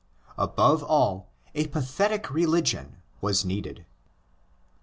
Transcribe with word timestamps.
Above 0.39 0.81
all, 0.81 1.29
a 1.53 1.67
pathetic 1.67 2.31
religion 2.31 2.95
was 3.21 3.45
needed. 3.45 3.85